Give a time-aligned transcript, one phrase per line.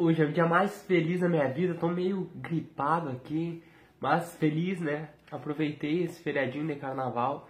[0.00, 3.64] Hoje é o dia mais feliz da minha vida, tô meio gripado aqui,
[3.98, 5.08] mas feliz, né?
[5.28, 7.48] Aproveitei esse feriadinho de carnaval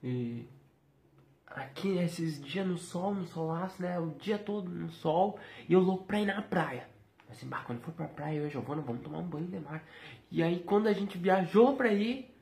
[0.00, 0.46] e
[1.44, 3.98] aqui nesses dias no sol, no solaço, né?
[3.98, 6.88] O dia todo no sol e eu louco pra ir na praia.
[7.28, 9.58] Assim, bah, quando for pra praia, eu e a Giovana vamos tomar um banho de
[9.58, 9.82] mar.
[10.30, 12.32] E aí quando a gente viajou pra ir,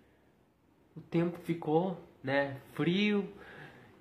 [0.95, 3.27] o tempo ficou, né, frio.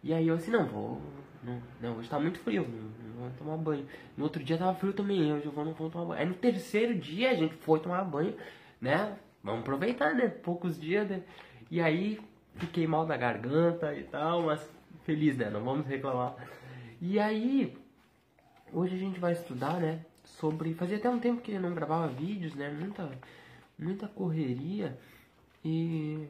[0.04, 1.02] E aí eu assim, não, vou.
[1.42, 3.05] Não, não hoje tá muito frio, não,
[3.36, 3.86] tomar banho.
[4.18, 6.20] No outro dia tava frio também, eu, Giovana, não vamos tomar banho.
[6.22, 8.36] Aí no terceiro dia a gente foi tomar banho,
[8.82, 9.18] né?
[9.44, 10.28] Vamos aproveitar, né?
[10.28, 11.22] Poucos dias, né?
[11.70, 12.20] E aí
[12.56, 14.68] fiquei mal da garganta e tal, mas
[15.04, 15.50] feliz, né?
[15.50, 16.36] Não vamos reclamar.
[17.02, 17.78] E aí,
[18.74, 20.04] hoje a gente vai estudar, né?
[20.24, 20.74] Sobre.
[20.74, 22.70] Fazia até um tempo que eu não gravava vídeos, né?
[22.70, 23.12] Muita,
[23.78, 24.98] muita correria.
[25.64, 26.28] E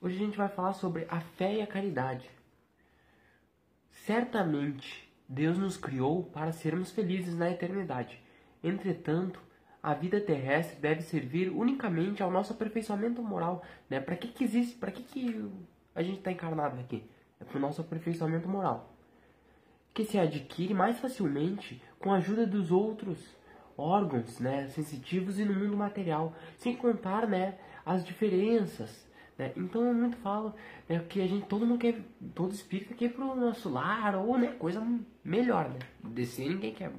[0.00, 2.30] hoje a gente vai falar sobre a fé e a caridade.
[3.90, 8.20] Certamente Deus nos criou para sermos felizes na eternidade.
[8.64, 9.40] Entretanto,
[9.80, 13.62] a vida terrestre deve servir unicamente ao nosso aperfeiçoamento moral.
[13.88, 14.00] Né?
[14.00, 14.74] Para que, que existe?
[14.76, 15.48] Para que, que
[15.94, 17.08] a gente está encarnado aqui?
[17.38, 18.92] É para o nosso aperfeiçoamento moral.
[19.94, 23.24] Que se adquire mais facilmente com a ajuda dos outros
[23.78, 27.56] órgãos né, sensitivos e no mundo material, sem contar né,
[27.86, 29.08] as diferenças
[29.40, 29.52] né?
[29.56, 30.54] Então eu muito falo
[30.86, 31.98] né, que a gente, todo mundo quer,
[32.34, 34.86] todo espírito quer pro nosso lar, ou né, coisa
[35.24, 35.78] melhor, né?
[36.04, 36.92] Descer ninguém quer.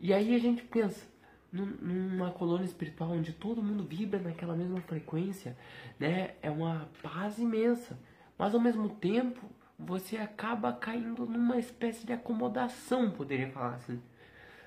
[0.00, 1.06] E aí a gente pensa,
[1.52, 5.56] numa colônia espiritual onde todo mundo vibra naquela mesma frequência,
[5.96, 6.34] né?
[6.42, 7.96] É uma paz imensa.
[8.36, 14.02] Mas ao mesmo tempo, você acaba caindo numa espécie de acomodação, poderia falar assim.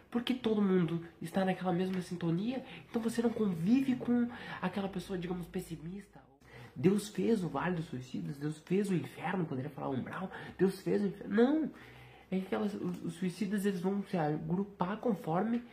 [0.09, 4.29] Porque todo mundo está naquela mesma sintonia, então você não convive com
[4.61, 6.23] aquela pessoa, digamos, pessimista
[6.75, 11.01] Deus fez o Vale dos Suicidas, Deus fez o inferno, poderia falar umbral, Deus fez
[11.01, 11.35] o inferno.
[11.35, 11.71] Não!
[12.31, 15.63] É que elas, os suicidas eles vão se agrupar conforme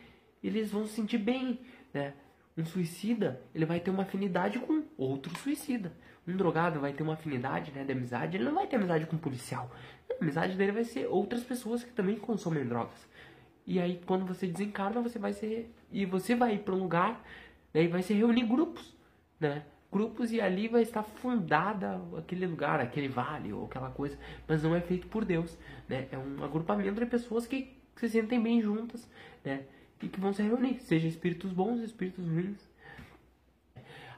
[0.43, 1.59] eles vão se sentir bem,
[1.93, 2.13] né?
[2.55, 5.91] Um suicida, ele vai ter uma afinidade com outro suicida.
[6.27, 9.15] Um drogado vai ter uma afinidade, né, de amizade, ele não vai ter amizade com
[9.15, 9.71] um policial.
[10.09, 13.07] A amizade dele vai ser outras pessoas que também consomem drogas.
[13.65, 15.73] E aí, quando você desencarna, você vai ser...
[15.91, 17.25] E você vai ir para um lugar,
[17.73, 18.95] né, e vai se reunir grupos,
[19.39, 19.65] né?
[19.93, 24.17] Grupos e ali vai estar fundada aquele lugar, aquele vale ou aquela coisa,
[24.47, 25.55] mas não é feito por Deus,
[25.87, 26.07] né?
[26.11, 29.07] É um agrupamento de pessoas que, se sentem bem juntas,
[29.45, 29.65] né?
[30.01, 32.59] E que vão se reunir, seja espíritos bons, espíritos ruins.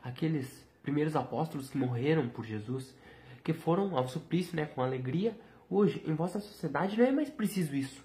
[0.02, 2.96] Aqueles primeiros apóstolos que morreram por Jesus,
[3.44, 5.38] que foram ao suplício, né, com alegria,
[5.70, 8.04] hoje em vossa sociedade não é mais preciso isso.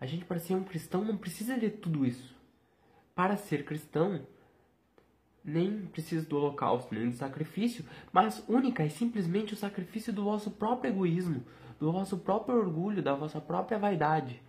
[0.00, 2.34] A gente para ser um cristão não precisa de tudo isso.
[3.14, 4.26] Para ser cristão,
[5.44, 10.50] nem precisa do holocausto, nem do sacrifício, mas única e simplesmente o sacrifício do vosso
[10.50, 11.44] próprio egoísmo,
[11.78, 14.40] do vosso próprio orgulho, da vossa própria vaidade.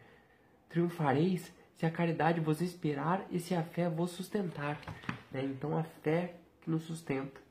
[0.69, 4.79] Triunfareis se a caridade vos inspirar e se a fé vos sustentar.
[5.31, 5.43] Né?
[5.43, 7.41] Então a fé que nos sustenta.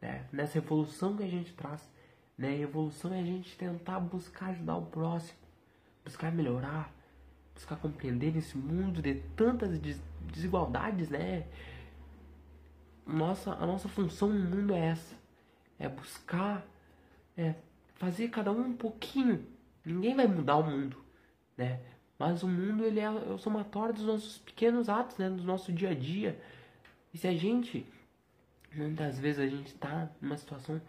[0.00, 0.24] Né?
[0.32, 1.90] Nessa evolução que a gente traz.
[2.38, 2.60] Né?
[2.60, 5.38] Evolução é a gente tentar buscar ajudar o próximo,
[6.04, 6.92] buscar melhorar,
[7.54, 9.78] buscar compreender esse mundo de tantas
[10.32, 11.46] desigualdades, né?
[13.06, 15.14] Nossa, a nossa função no mundo é essa.
[15.78, 16.64] É buscar,
[17.36, 17.54] é
[17.94, 19.46] fazer cada um um pouquinho.
[19.84, 20.96] Ninguém vai mudar o mundo,
[21.56, 21.80] né?
[22.18, 25.28] Mas o mundo ele é, é o somatório dos nossos pequenos atos, né?
[25.28, 26.40] Do nosso dia a dia.
[27.12, 27.86] E se a gente,
[28.74, 30.80] muitas vezes a gente tá numa situação,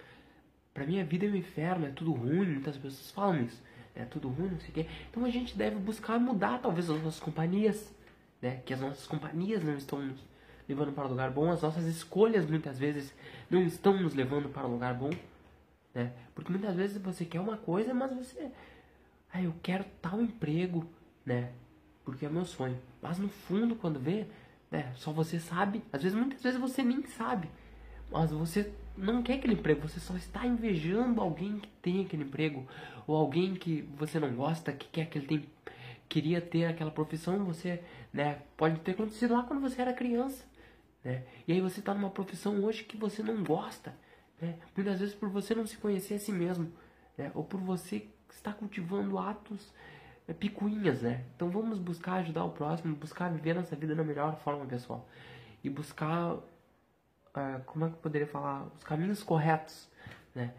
[0.74, 3.62] pra mim a vida é um inferno, é tudo ruim, muitas pessoas falam isso,
[3.96, 4.88] é tudo ruim, não sei o quê.
[5.10, 7.94] Então a gente deve buscar mudar talvez as nossas companhias,
[8.42, 8.62] né?
[8.66, 10.14] Que as nossas companhias não estão
[10.68, 13.14] levando para um lugar bom, as nossas escolhas muitas vezes
[13.50, 15.10] não estão nos levando para um lugar bom,
[15.94, 16.12] né?
[16.34, 18.52] Porque muitas vezes você quer uma coisa, mas você,
[19.32, 20.86] ah, eu quero tal emprego,
[21.26, 21.52] né?
[22.04, 22.78] Porque é meu sonho.
[23.02, 24.26] Mas no fundo, quando vê,
[24.72, 27.50] né, só você sabe, às vezes muitas vezes você nem sabe,
[28.12, 32.68] mas você não quer aquele emprego, você só está invejando alguém que tem aquele emprego
[33.08, 35.46] ou alguém que você não gosta, que quer que ele tem
[36.14, 37.82] queria ter aquela profissão, você,
[38.14, 40.46] né, pode ter acontecido lá quando você era criança.
[41.04, 41.24] Né?
[41.48, 43.94] E aí você está numa profissão hoje que você não gosta,
[44.42, 44.56] né?
[44.76, 46.72] muitas vezes por você não se conhecer a si mesmo,
[47.18, 47.32] né?
[47.34, 49.74] ou por você estar cultivando atos
[50.28, 51.24] é, picuinhas, né?
[51.36, 55.08] Então vamos buscar ajudar o próximo, buscar viver nossa vida da melhor forma, pessoal,
[55.64, 56.44] e buscar, uh,
[57.66, 59.90] como é que eu poderia falar, os caminhos corretos,
[60.34, 60.54] né?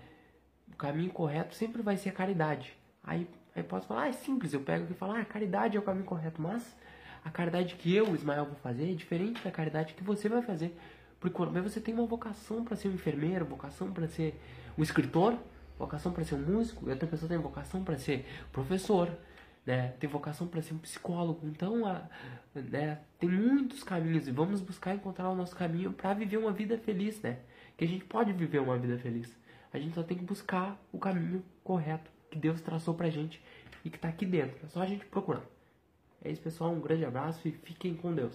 [0.73, 2.77] O caminho correto sempre vai ser a caridade.
[3.03, 5.83] Aí, aí posso falar, ah, é simples, eu pego e falo, ah, caridade é o
[5.83, 6.77] caminho correto, mas
[7.25, 10.77] a caridade que eu, Ismael, vou fazer é diferente da caridade que você vai fazer.
[11.19, 14.39] Porque quando você tem uma vocação para ser um enfermeiro, vocação para ser
[14.77, 15.39] um escritor,
[15.79, 19.09] vocação para ser um músico, e outra pessoa tem vocação para ser professor,
[19.65, 19.95] né?
[19.99, 21.47] Tem vocação para ser um psicólogo.
[21.47, 22.03] Então, a,
[22.55, 23.01] né?
[23.19, 27.19] Tem muitos caminhos e vamos buscar encontrar o nosso caminho para viver uma vida feliz,
[27.23, 27.39] né?
[27.75, 29.35] Que a gente pode viver uma vida feliz.
[29.73, 33.43] A gente só tem que buscar o caminho correto que Deus traçou pra gente
[33.83, 34.59] e que tá aqui dentro.
[34.63, 35.54] É só a gente procurar.
[36.25, 36.73] É isso, pessoal.
[36.73, 38.35] Um grande abraço e fiquem com Deus.